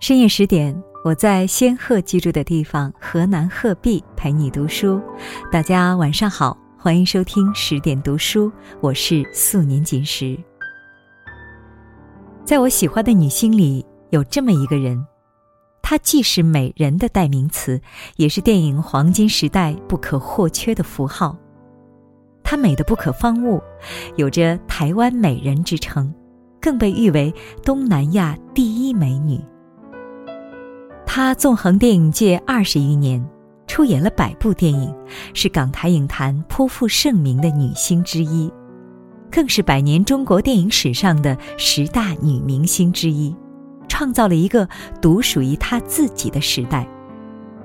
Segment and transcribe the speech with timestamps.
[0.00, 0.74] 深夜十点，
[1.04, 4.98] 我在仙鹤居住的地方河南鹤壁陪你读书。
[5.52, 8.50] 大家晚上好，欢迎收听十点读书，
[8.80, 10.38] 我是素年锦时。
[12.46, 15.06] 在我喜欢的女星里，有这么一个人，
[15.82, 17.78] 她既是美人的代名词，
[18.16, 21.36] 也是电影黄金时代不可或缺的符号。
[22.42, 23.62] 她美的不可方物，
[24.16, 26.10] 有着“台湾美人”之称，
[26.58, 27.30] 更被誉为
[27.62, 29.38] 东南亚第一美女。
[31.12, 33.20] 她纵横电影界二十余年，
[33.66, 34.94] 出演了百部电影，
[35.34, 38.48] 是港台影坛颇负盛名的女星之一，
[39.28, 43.34] 更是百年中国电影史上的十大女明星之一，
[43.88, 44.68] 创造了一个
[45.02, 46.86] 独属于她自己的时代。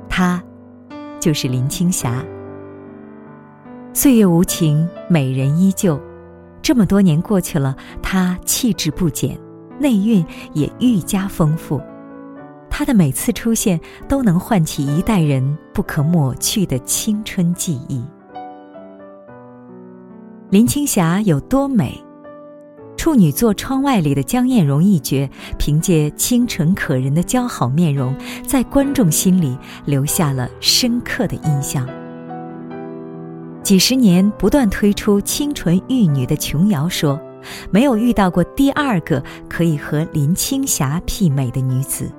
[0.09, 0.43] 她，
[1.19, 2.25] 就是林青霞。
[3.93, 6.01] 岁月无情，美人依旧。
[6.63, 9.39] 这么多年过去了，她气质不减，
[9.77, 11.79] 内蕴也愈加丰富。
[12.77, 18.03] 她的每次出现，都能唤起一代人不可抹去的青春记忆。
[20.49, 21.97] 林青霞有多美？
[22.97, 28.13] 处女座《窗外》里的江艳荣一角，凭借清纯可人的姣好面容，
[28.45, 31.87] 在观众心里留下了深刻的印象。
[33.63, 37.17] 几十年不断推出清纯玉女的琼瑶说
[37.71, 42.11] ：“没有遇到过第二个可以和林青霞媲美的女子。”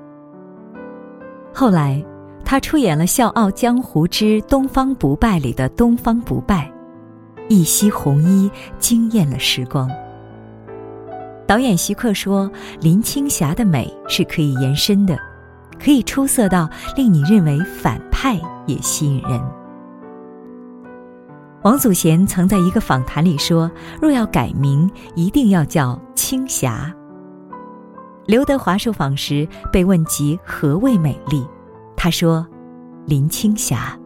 [1.59, 2.05] 后来，
[2.45, 6.71] 他出演了《笑傲江湖之东方不败》里的东方不败，
[7.49, 9.89] 一袭红衣惊艳了时光。
[11.47, 12.47] 导演徐克说
[12.79, 15.17] ：“林青霞的美是可以延伸的，
[15.83, 19.41] 可以出色到令你认为反派也吸引人。”
[21.65, 26.93] 王祖贤曾在一个访谈里说：“若要改名，一定要叫青霞。”
[28.27, 31.47] 刘德华受访时被问及何谓美丽，
[31.95, 32.45] 他说
[33.07, 33.97] ：“林青霞。”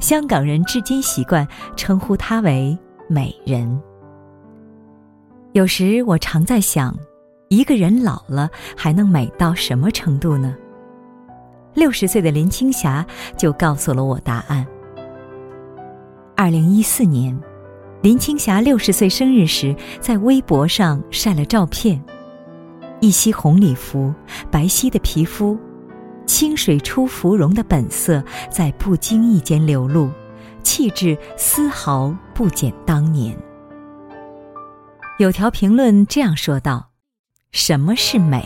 [0.00, 2.76] 香港人至今习惯称呼她为
[3.06, 3.78] 美人。
[5.52, 6.96] 有时我常在想，
[7.48, 10.56] 一个人老了还能美到什么程度呢？
[11.74, 13.04] 六十岁的林青霞
[13.36, 14.66] 就告诉了我答案。
[16.34, 17.38] 二零一四年，
[18.00, 22.02] 林青霞六十岁生日时，在微博上晒了照片，
[23.04, 24.14] 一袭红礼服，
[24.50, 25.58] 白皙的皮肤，
[26.24, 30.08] 清水出芙蓉的本色在不经意间流露，
[30.62, 33.36] 气质丝毫不减当年。
[35.18, 36.92] 有条评论这样说道
[37.52, 38.42] ：“什么是美？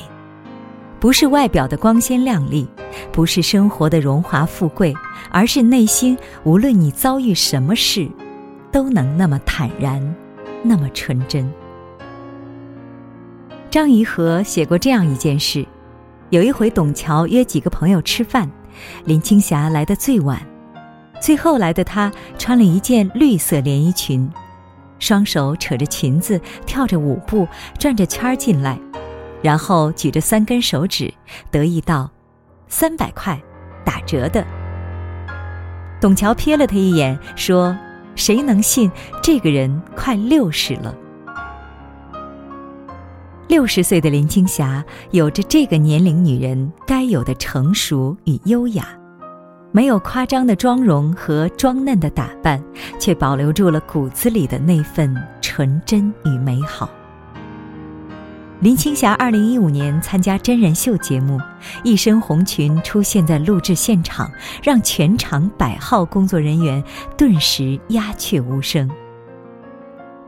[0.98, 2.68] 不是外表的光鲜亮丽。”
[3.12, 4.92] 不是生活的荣华富贵，
[5.30, 8.08] 而是内心无论你遭遇什么事，
[8.72, 10.02] 都能那么坦然，
[10.64, 11.48] 那么纯真。
[13.70, 15.66] 张颐和写过这样一件事：
[16.30, 18.50] 有一回，董桥约几个朋友吃饭，
[19.04, 20.40] 林青霞来的最晚，
[21.20, 24.30] 最后来的她穿了一件绿色连衣裙，
[24.98, 27.46] 双手扯着裙子，跳着舞步，
[27.78, 28.78] 转着圈儿进来，
[29.42, 31.12] 然后举着三根手指，
[31.50, 32.10] 得意道。
[32.68, 33.38] 三百块，
[33.84, 34.46] 打折的。
[36.00, 37.76] 董桥瞥了他一眼，说
[38.14, 38.90] ：“谁能信
[39.22, 40.94] 这个人快六十了？”
[43.48, 48.86] 六十岁的林青霞有着这个年龄女人该有的成熟与优雅，
[49.72, 52.62] 没有夸张的妆容和装嫩的打扮，
[53.00, 56.90] 却保留住了骨子里的那份纯真与美好。
[58.60, 61.40] 林青霞二零一五年参加真人秀节目，
[61.82, 64.30] 一身红裙出现在录制现场，
[64.62, 66.84] 让全场百号工作人员
[67.16, 68.90] 顿时鸦雀无声。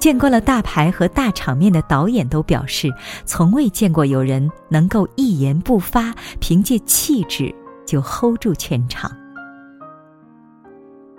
[0.00, 2.90] 见惯了大牌和大场面的导演都表示，
[3.26, 7.54] 从未见过有人能够一言不发，凭借气质
[7.86, 9.14] 就 hold 住全场。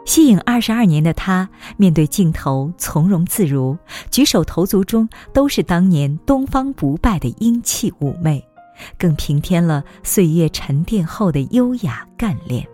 [0.04, 1.48] 息影二十二年的他，
[1.78, 3.78] 面对镜头从容自如，
[4.10, 8.44] 举手投足中都是当年东方不败的英气妩媚，
[8.98, 12.68] 更平添了岁月沉淀后的优雅干练。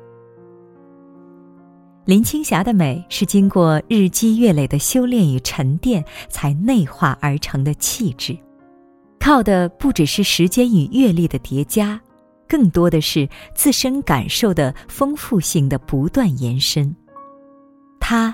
[2.07, 8.37] 林青霞的美是经过日积月累的修炼与沉淀才内化而成的气质，
[9.19, 11.99] 靠的不只是时间与阅历的叠加，
[12.47, 16.95] 更多的是自身感受的丰富性的不断延伸。
[17.99, 18.33] 她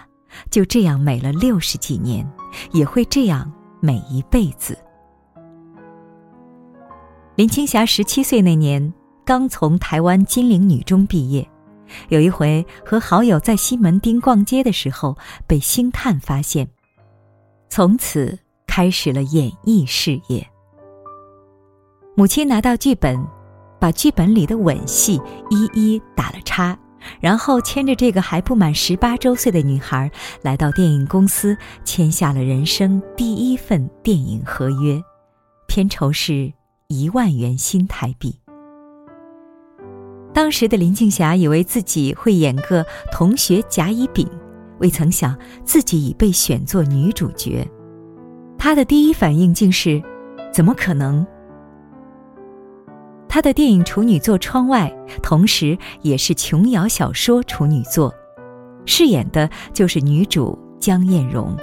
[0.52, 2.31] 就这样美了六十几年，
[2.74, 4.78] 也会这样美一辈子。
[7.36, 8.94] 林青霞十七岁那年，
[9.25, 11.50] 刚从台湾金陵女中毕业，
[12.10, 15.18] 有一回和好友在西门町逛街的时候，
[15.48, 16.68] 被星探发现，
[17.69, 18.38] 从此
[18.68, 20.48] 开始了演艺事业。
[22.16, 23.25] 母亲拿到剧本，
[23.80, 25.19] 把剧本里的吻戏
[25.50, 26.78] 一一打了叉，
[27.19, 30.12] 然后牵着这个还不满十八周岁的女孩，
[30.42, 35.01] 来到电影公司签下了人生第一份电影合约，
[35.68, 36.54] 片酬是
[36.88, 38.43] 一万元新台币。
[40.33, 44.27] 当时的林青霞以为自己会演个同学甲乙丙，
[44.80, 47.65] 未曾想自己已被选作女主角。
[48.57, 50.01] 她的第一反应竟是：
[50.51, 51.25] 怎么可能？
[53.30, 54.91] 她的电影处女作《窗外》，
[55.21, 58.13] 同时也是琼瑶小说处女作，
[58.86, 61.56] 饰演的就是女主江艳蓉。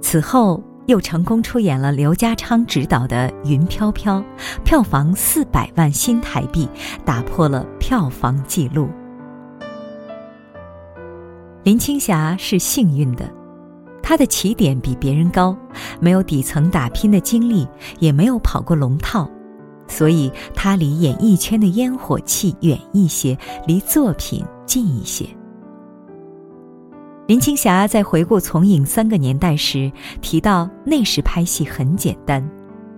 [0.00, 0.60] 此后。
[0.90, 4.18] 又成功出演了刘家昌执导的《云飘飘》，
[4.64, 6.68] 票房四百万新台币，
[7.04, 8.88] 打破了票房纪录。
[11.62, 13.32] 林青霞是幸运的，
[14.02, 15.56] 她的起点比别人高，
[16.00, 17.68] 没有底层打拼的经历，
[18.00, 19.30] 也没有跑过龙套，
[19.86, 25.24] 所以她离演艺圈的烟火气远一些，离作品近一些。
[27.30, 29.88] 林青霞在回顾从影三个年代时
[30.20, 32.44] 提到，那时拍戏很简单，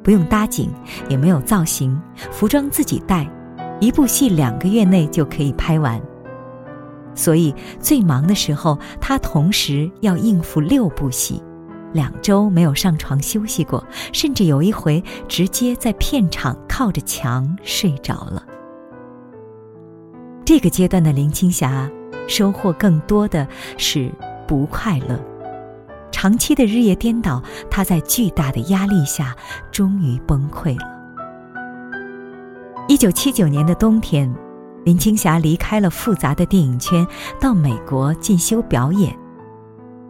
[0.03, 0.71] 不用搭景，
[1.07, 2.01] 也没有造型，
[2.31, 3.31] 服装自己带，
[3.79, 6.01] 一部戏两个月内就可以拍完。
[7.15, 11.43] 所以最忙的时候，她同时要应付六部戏，
[11.93, 18.43] 两周没有上床休息过，甚至有一回直接在片场靠着墙睡着了。
[20.45, 21.91] 这个阶段的林青霞。
[22.29, 23.47] 收获更多的
[23.77, 24.11] 是
[24.47, 25.21] 不快乐，
[26.13, 29.37] 长期的日夜颠倒，她在巨大的压力下
[29.73, 30.87] 终于崩溃了。
[32.87, 34.33] 一九七九年的冬天，
[34.85, 37.05] 林青霞离开了复杂的电影圈，
[37.41, 39.15] 到美国进修表演。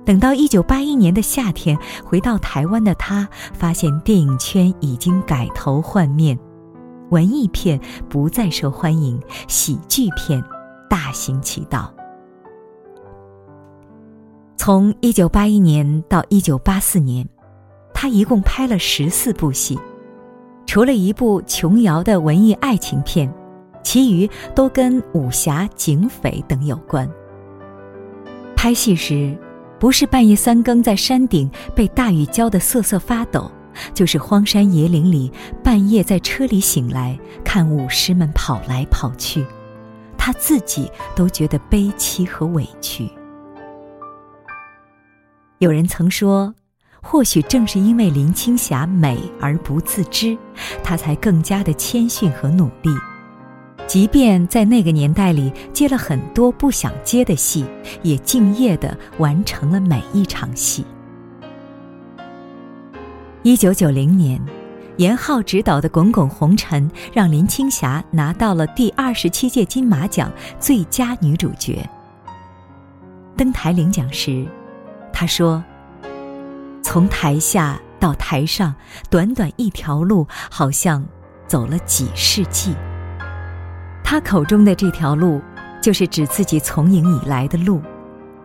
[0.04, 6.38] 等到一九八一年的夏天，回到台湾的她，发现电影圈已经改头换面，
[7.12, 7.78] 文艺片
[8.08, 10.42] 不再受欢迎，喜剧片
[10.88, 11.92] 大行其道。
[14.56, 17.28] 从一九八一年到一九八四年，
[17.92, 19.78] 他一共拍了十四部戏，
[20.64, 23.30] 除了一部琼瑶的文艺爱情片，
[23.82, 27.06] 其余都跟武侠、警匪等有关。
[28.56, 29.36] 拍戏时，
[29.78, 33.50] 不是半夜三更在山顶被大雨浇得瑟瑟发抖，
[33.94, 35.32] 就是荒山野岭里
[35.62, 39.44] 半夜在车里醒来看舞师们跑来跑去，
[40.16, 43.10] 他自己都觉得悲戚和委屈。
[45.58, 46.52] 有人曾说，
[47.00, 50.36] 或许正是因为林青霞美而不自知，
[50.82, 52.90] 她才更加的谦逊和努力。
[53.88, 57.64] 即便在那个年代里接了很多不想接的戏，
[58.02, 60.84] 也敬业的完成了每一场戏。
[63.44, 64.40] 一九九零年，
[64.98, 70.30] 严浩执导的《滚滚红尘》让林青霞拿到了第二十七届金马奖
[70.60, 71.84] 最佳女主角。
[73.36, 74.46] 登台领奖时。
[75.12, 75.62] 他说
[76.82, 78.72] ：“从台下到台上，
[79.10, 81.04] 短短一条路，好像
[81.48, 82.72] 走了几世纪。
[84.04, 85.42] 他口中的这条路，
[85.82, 87.82] 就是指自己从影以来的路，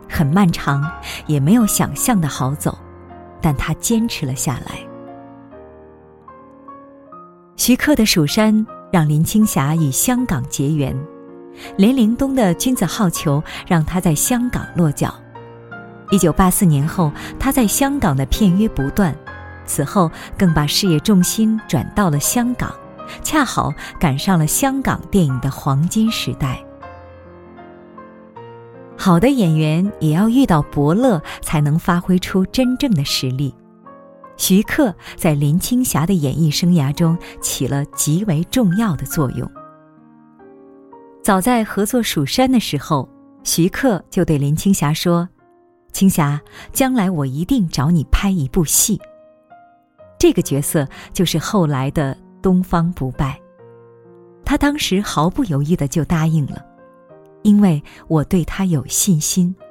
[0.09, 0.91] 很漫长，
[1.27, 2.77] 也没有想象的好走，
[3.39, 4.79] 但他坚持了下来。”
[7.57, 8.53] 徐克的《蜀山》
[8.91, 10.95] 让林青霞与香港结缘，
[11.75, 15.13] 林岭东的《君子好逑》让他在香港落脚。
[16.11, 19.13] 一九八四年后，他在香港的片约不断，
[19.65, 22.71] 此后更把事业重心转到了香港，
[23.23, 26.63] 恰好赶上了香港电影的黄金时代。
[28.95, 33.53] 好的演员也要遇到伯乐，才能发挥出真正的实力。
[34.37, 39.49] 徐克在林青霞的演艺生涯中起了极为重要的作用。
[41.23, 43.09] 早在合作《蜀山》的时候，
[43.43, 45.27] 徐克就对林青霞说。
[45.91, 46.39] 青霞，
[46.71, 49.01] 将来我一定找你拍一部戏。
[50.19, 53.39] 这个角色就是后来的东方不败。
[54.45, 56.63] 他当时毫不犹豫的就答应了，
[57.41, 59.53] 因为我对他有信心。《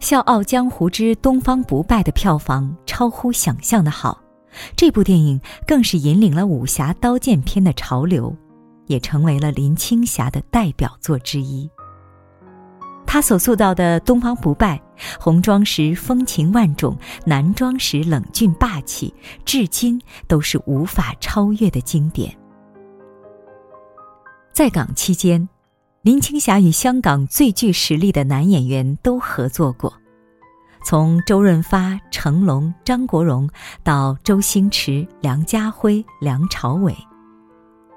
[0.00, 4.18] 笑傲江湖之东方不败》的票房超乎想象的好，
[4.76, 8.34] 这部电影更是引领了武侠刀剑片的潮流，
[8.86, 11.68] 也成为了林青霞的代表作之一。
[13.06, 14.80] 他所塑造的东方不败，
[15.18, 19.12] 红妆时风情万种，男装时冷峻霸气，
[19.44, 22.32] 至今都是无法超越的经典。
[24.52, 25.48] 在港期间，
[26.08, 29.92] 林青霞与香港最具实力的男演员都合作过，
[30.82, 33.46] 从周润发、成龙、张国荣
[33.82, 36.96] 到周星驰、梁家辉、梁朝伟。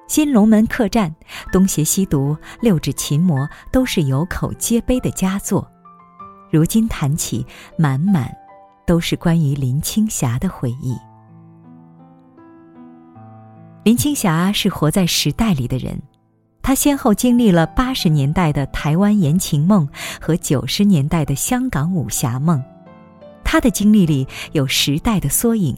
[0.09, 1.15] 新龙门客栈、
[1.53, 5.65] 东邪西毒、六指琴魔都是有口皆碑的佳作。
[6.51, 7.45] 如今谈起，
[7.77, 8.29] 满满
[8.85, 10.97] 都是关于林青霞的回忆。
[13.85, 15.97] 林青霞是活在时代里的人，
[16.63, 19.87] 他先后经历了八十年代的台湾言情梦
[20.19, 22.63] 和九十年代的香港武侠梦，
[23.43, 25.75] 他的经历里有时代的缩影，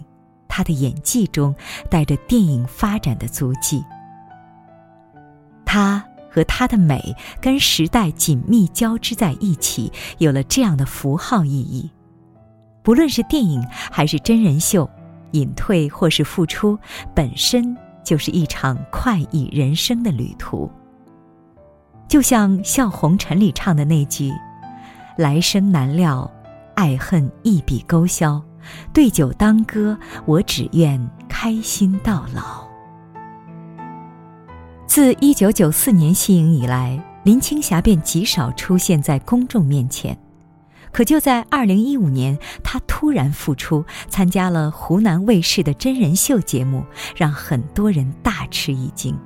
[0.48, 1.56] 他的演技中
[1.90, 3.84] 带着电影发展的足迹。
[5.66, 11.90] 他和他的美跟时代紧密交织在一起，有了这样的符号意义。
[12.84, 14.88] 不论是电影还是真人秀，
[15.32, 16.78] 隐退或是复出，
[17.16, 20.70] 本身就是一场快意人生的旅途。
[22.08, 24.32] 就像《笑红尘》里唱的那句
[25.18, 26.30] ：“来生难料，
[26.76, 28.42] 爱恨一笔勾销，
[28.94, 32.68] 对酒当歌，我只愿开心到老。”
[34.86, 40.16] 自一九九四年息影以来，林青霞便极少出现在公众面前。
[40.94, 46.86] 可就在二零一五年，她突然复出，参加了湖南卫视的真人秀节目，
[47.16, 49.18] 让很多人大吃一惊。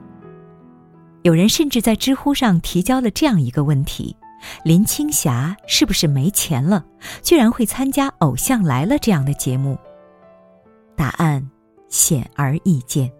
[1.24, 4.16] 有人甚至在知乎上提交了这样一个问题：
[4.64, 6.86] 林青霞是不是没钱了，
[7.22, 9.78] 居然会参加《偶像来了》这样的节目？
[10.96, 11.46] 答案
[11.90, 13.12] 显而易见。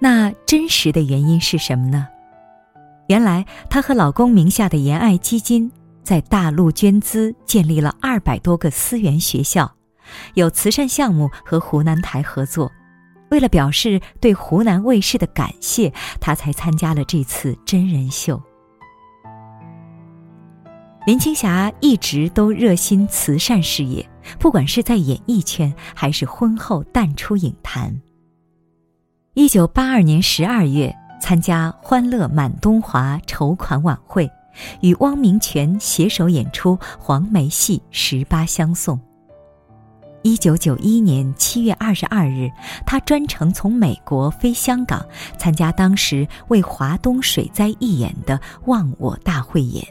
[0.00, 2.08] 那真实的原因是什么呢？
[3.06, 5.70] 原来她和老公名下的延爱基金
[6.04, 9.74] 在大陆捐资建立了二百多个思源学校，
[10.34, 12.70] 有慈善项目和湖南台合作。
[13.30, 18.40] 为了表示对湖南卫视的感谢，他才参加了这次真人秀。
[21.06, 24.08] 林青霞一直都热心慈善事业，
[24.38, 28.00] 不管是在演艺圈还是婚后淡出影坛。
[29.34, 34.30] 一九八二年十二月，参加《欢乐满东华》筹款晚会，
[34.80, 38.96] 与汪明荃携手演出黄梅戏《十八相送》。
[40.22, 42.50] 一九九一年七月二十二日，
[42.86, 45.04] 他专程从美国飞香港，
[45.36, 49.84] 参加当时为华东水灾义演的忘我大汇演。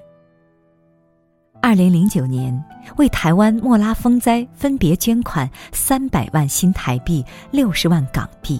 [1.61, 2.61] 二零零九年，
[2.97, 8.59] 为台湾莫拉风灾分别捐款三百万新台币、六十万港币。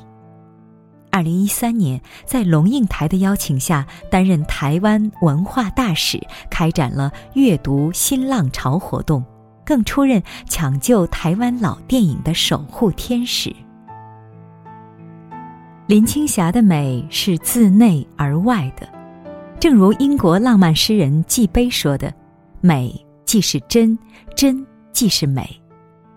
[1.14, 9.24] 二零一三年，在龙应台的邀请下，担任台湾文化大使，开展了阅读新浪潮活动，
[9.64, 13.56] 更出任抢救台湾老电影的守护天使。
[15.86, 18.90] 林青霞的美是自内而外的，
[19.60, 22.12] 正如英国浪漫诗人纪悲说的
[22.60, 22.92] ：“美
[23.24, 23.96] 既是真，
[24.36, 25.48] 真既是美。”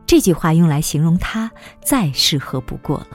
[0.06, 1.50] 这句话用来形容她，
[1.84, 3.08] 再适合不过了。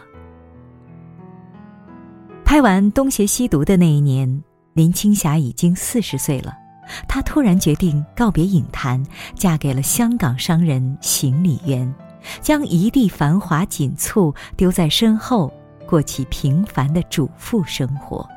[2.52, 4.44] 拍完《东邪西毒》的那一年，
[4.74, 6.54] 林青霞已经四十岁了。
[7.08, 9.02] 她突然决定告别影坛，
[9.36, 11.90] 嫁给了香港商人邢李渊，
[12.42, 15.50] 将一地繁华锦簇丢在身后，
[15.88, 18.28] 过起平凡的主妇生活。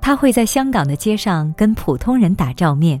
[0.00, 2.98] 她会在香港的街上跟普通人打照面，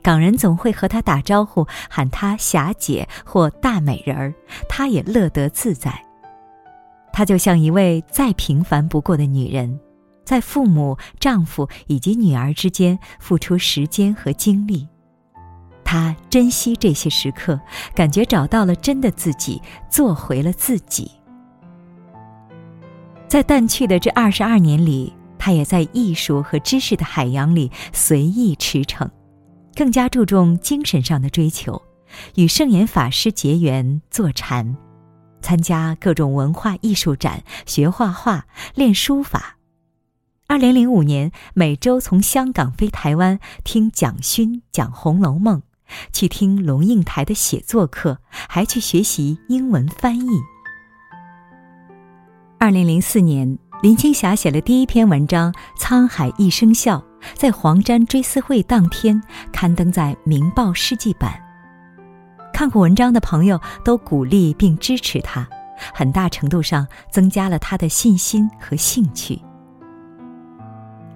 [0.00, 4.32] 港人总会和她打招呼，喊她“霞姐”或“大美人儿”，
[4.70, 5.92] 她也乐得自在。
[7.12, 9.78] 她就像一位再平凡不过的女人，
[10.24, 14.88] 在父母、丈夫以及女儿之间付出时间和精力。
[15.84, 17.60] 她珍惜这些时刻，
[17.94, 21.10] 感觉找到了真的自己，做回了自己。
[23.28, 29.08] 在淡去的这二十二年里，她也在艺术和知识的海洋里随意驰骋，
[29.74, 31.82] 更加注重精神上的追求，
[32.36, 34.74] 与圣严法师结缘，坐禅。
[35.42, 39.56] 参加各种文化艺术展，学画画，练书法。
[40.46, 45.60] 二零零五年，每周从香港飞台湾听蒋勋讲《红楼梦》，
[46.12, 50.28] 去听龙应台的写作课，还去学习英文翻译。
[52.58, 56.98] 二零零四年，林青霞写了第一篇文章《沧海一声笑》，
[57.34, 59.22] 在黄沾追思会当天
[59.52, 61.32] 刊登在《明报世纪版》。
[62.52, 65.48] 看过文章的朋友都鼓励并支持他，
[65.92, 69.40] 很大程度上增加了他的信心和兴趣。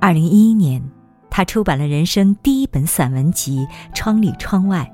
[0.01, 0.83] 二零一一年，
[1.31, 4.91] 他出版了人生第一本散文集《窗里窗外》。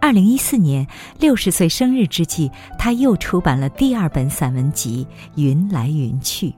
[0.00, 0.86] 二零一四年，
[1.18, 5.06] 六十岁生日之际，他又出版了第二本散文集
[5.40, 6.48] 《云来云去》。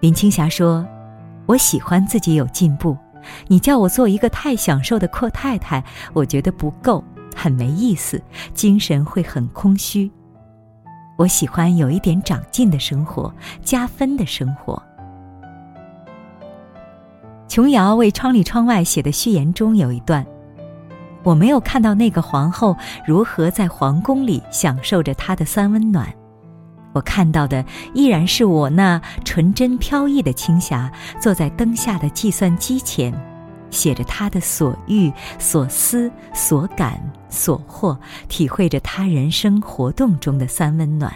[0.00, 0.86] 林青霞说
[1.46, 2.96] ：“我喜欢自己有进步，
[3.46, 7.04] 你叫我做一个太享受的阔太太，我觉得不够。”
[7.42, 10.10] 很没意思，精神会很空虚。
[11.16, 13.32] 我喜欢有一点长进的生活，
[13.62, 14.82] 加分的生活。
[17.48, 20.22] 琼瑶为《窗里窗外》写的序言中有一段
[21.24, 26.06] ：“我没有看到那个皇后如何在皇宫里享受着她的三温暖，
[26.92, 33.10] 我看到的依然是我那纯真飘逸的青霞坐在灯下的计算机前。”
[33.70, 37.98] 写着他的所欲、所思、所感、所获，
[38.28, 41.12] 体会着他人生活动中的三温暖。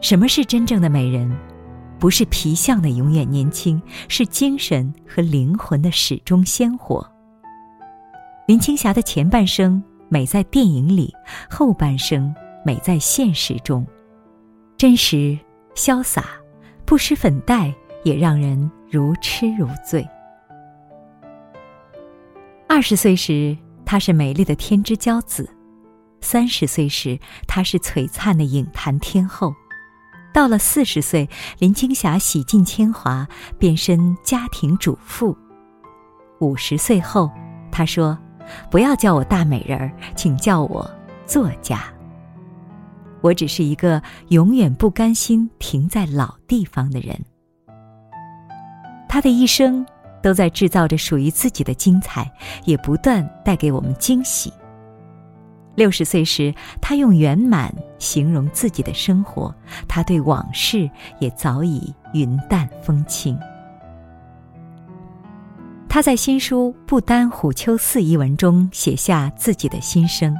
[0.00, 1.30] 什么是真正的美人？
[1.98, 7.04] 不是皮相的永远年轻，是精神和灵魂的始终鲜活。
[8.46, 11.12] 林青霞的前半生美在电影里，
[11.50, 12.32] 后半生
[12.64, 13.84] 美在现实中，
[14.76, 15.36] 真实、
[15.74, 16.26] 潇洒，
[16.84, 18.70] 不施粉黛，也让人。
[18.90, 20.08] 如痴如醉。
[22.68, 25.44] 二十岁时，她是美丽的天之骄子；
[26.20, 29.52] 三十岁时，她是璀璨的影坛天后；
[30.34, 31.28] 到了四十岁，
[31.58, 33.26] 林青霞洗尽铅华，
[33.58, 35.36] 变身家庭主妇。
[36.40, 37.30] 五十岁后，
[37.70, 38.18] 她说
[38.70, 40.90] ：“不要叫我大美人儿，请叫我
[41.24, 41.84] 作家。
[43.22, 47.18] 我只是一个永远不甘心停在老地方的人。”
[49.16, 49.82] 他的一生
[50.20, 52.30] 都在制造着属于自己的精彩，
[52.66, 54.52] 也不断带给我们惊喜。
[55.74, 59.54] 六十岁时，他用圆满形容自己的生活，
[59.88, 63.38] 他对往事也早已云淡风轻。
[65.88, 70.38] 他在新书《不丹虎丘寺》一文中写下自己的心声：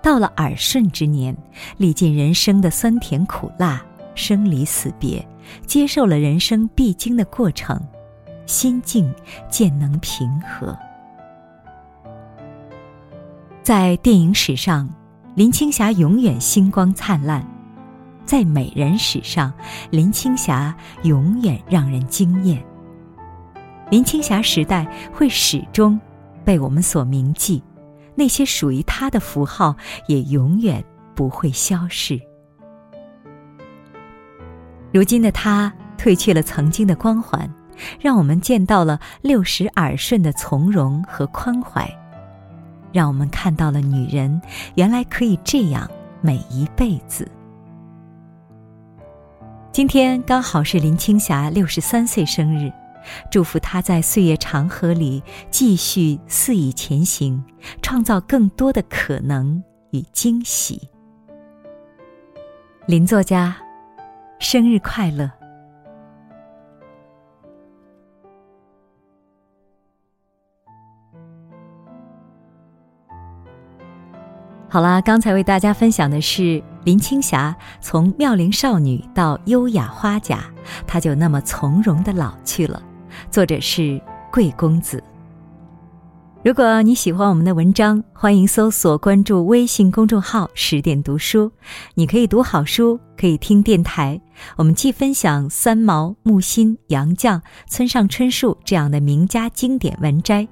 [0.00, 1.36] 到了耳顺之年，
[1.76, 3.84] 历尽人生的酸甜苦辣。
[4.16, 5.26] 生离死别，
[5.66, 7.80] 接受了人生必经的过程，
[8.46, 9.12] 心境
[9.48, 10.76] 渐能平和。
[13.62, 14.88] 在电影史上，
[15.34, 17.42] 林青霞永远星光灿烂；
[18.26, 19.52] 在美人史上，
[19.90, 22.62] 林青霞永远让人惊艳。
[23.90, 25.98] 林青霞时代会始终
[26.44, 27.62] 被我们所铭记，
[28.14, 29.74] 那些属于她的符号
[30.08, 32.20] 也永远不会消逝。
[34.94, 37.52] 如今的她褪去了曾经的光环，
[37.98, 41.92] 让我们见到了六十耳顺的从容和宽怀，
[42.92, 44.40] 让我们看到了女人
[44.76, 47.28] 原来可以这样美一辈子。
[49.72, 52.72] 今天刚好是林青霞六十三岁生日，
[53.32, 57.44] 祝福她在岁月长河里继续肆意前行，
[57.82, 60.88] 创造更多的可能与惊喜。
[62.86, 63.56] 林作家。
[64.38, 65.30] 生日快乐！
[74.68, 80.40] 好啦，刚才为大家分享的是林青霞从妙龄少女到优雅花甲，
[80.86, 82.82] 她就那么从容的老去了。
[83.30, 84.00] 作者是
[84.32, 85.02] 贵公子。
[86.44, 91.50] 如果你喜欢我们的文章，欢迎搜索关注微信公众号“十点读书”。
[91.96, 94.20] 你可以读好书，可以听电台。
[94.56, 100.46] 我们既分享三毛、木心、杨绛、村上春树这样的名家经典文摘，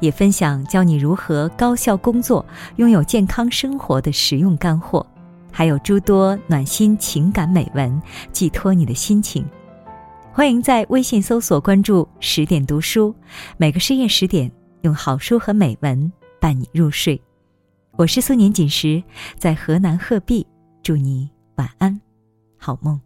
[0.00, 5.06] 也分享教你如何高效工作、拥有健康生活的实用干货，
[5.52, 9.46] 还有诸多暖心情感美文，寄托你的心情。
[10.32, 13.14] 欢迎在微信搜索关注“十点读书”，
[13.56, 14.50] 每个深夜十点。
[14.86, 17.20] 用好书和美文伴你入睡，
[17.96, 19.02] 我是苏年锦时，
[19.36, 20.46] 在河南鹤壁，
[20.80, 22.00] 祝你晚安，
[22.56, 23.05] 好梦。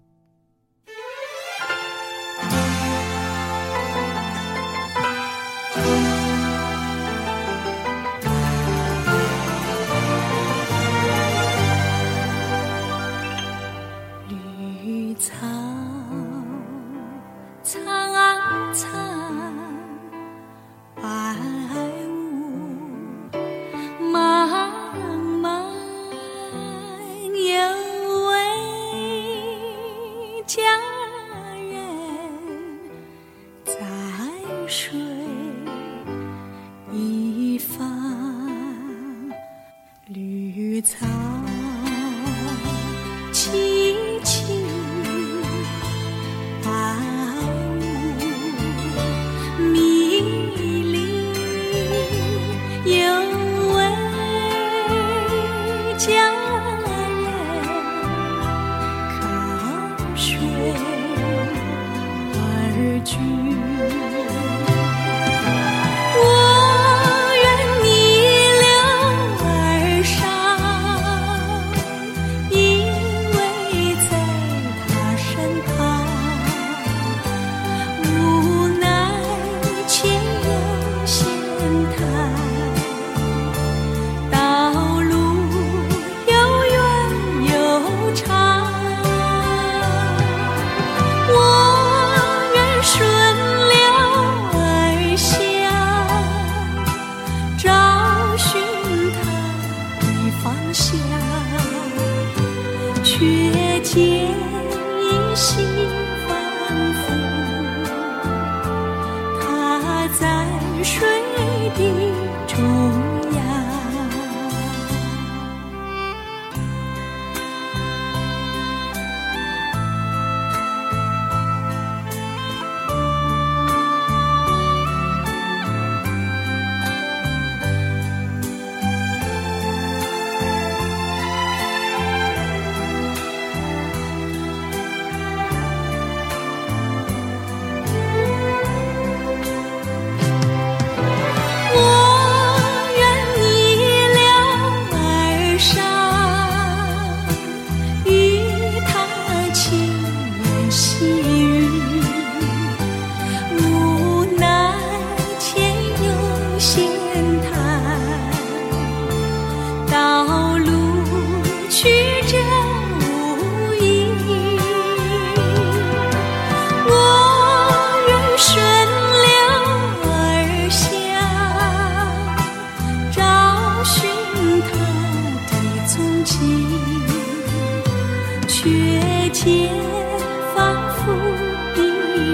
[56.00, 56.39] 相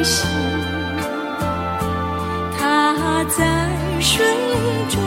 [0.07, 0.23] 依稀，
[2.57, 4.25] 他在水
[4.89, 5.03] 中